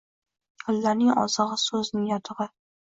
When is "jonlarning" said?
0.63-1.13